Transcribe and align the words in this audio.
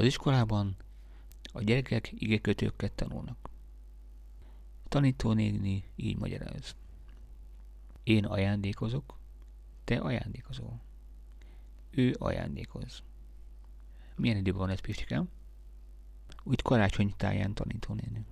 Az 0.00 0.06
iskolában 0.06 0.76
a 1.52 1.62
gyerekek 1.62 2.12
igékötőket 2.12 2.92
tanulnak. 2.92 3.50
Tanítónéni 4.88 5.84
így 5.96 6.18
magyaráz. 6.18 6.76
Én 8.02 8.24
ajándékozok, 8.24 9.18
te 9.84 9.98
ajándékozol. 9.98 10.80
Ő 11.90 12.16
ajándékoz. 12.18 13.02
Milyen 14.16 14.36
időben 14.36 14.60
van 14.60 14.70
ez, 14.70 14.80
Pistikám? 14.80 15.28
Úgy 16.42 16.62
karácsony 16.62 17.14
táján 17.16 17.54
tanítónéni. 17.54 18.24